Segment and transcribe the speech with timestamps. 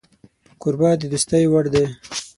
[0.61, 1.85] کوربه د دوستۍ وړ دی